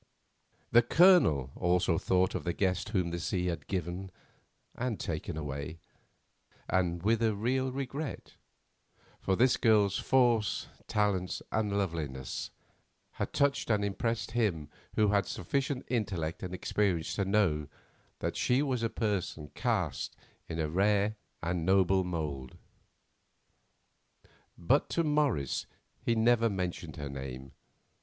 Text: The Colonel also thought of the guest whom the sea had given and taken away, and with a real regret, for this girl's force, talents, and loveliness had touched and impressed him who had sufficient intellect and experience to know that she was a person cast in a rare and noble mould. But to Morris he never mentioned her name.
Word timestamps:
The 0.71 0.81
Colonel 0.81 1.51
also 1.55 1.99
thought 1.99 2.33
of 2.33 2.43
the 2.43 2.53
guest 2.53 2.89
whom 2.89 3.11
the 3.11 3.19
sea 3.19 3.45
had 3.45 3.67
given 3.67 4.09
and 4.73 4.99
taken 4.99 5.37
away, 5.37 5.77
and 6.67 7.03
with 7.03 7.21
a 7.21 7.35
real 7.35 7.71
regret, 7.71 8.33
for 9.19 9.35
this 9.35 9.57
girl's 9.57 9.99
force, 9.99 10.65
talents, 10.87 11.43
and 11.51 11.77
loveliness 11.77 12.49
had 13.11 13.31
touched 13.31 13.69
and 13.69 13.85
impressed 13.85 14.31
him 14.31 14.69
who 14.95 15.09
had 15.09 15.27
sufficient 15.27 15.85
intellect 15.87 16.41
and 16.41 16.51
experience 16.55 17.13
to 17.13 17.23
know 17.23 17.67
that 18.21 18.35
she 18.35 18.63
was 18.63 18.81
a 18.81 18.89
person 18.89 19.49
cast 19.53 20.15
in 20.49 20.57
a 20.59 20.67
rare 20.67 21.15
and 21.43 21.63
noble 21.63 22.03
mould. 22.03 22.57
But 24.57 24.89
to 24.89 25.03
Morris 25.03 25.67
he 26.03 26.15
never 26.15 26.49
mentioned 26.49 26.95
her 26.95 27.07
name. 27.07 27.51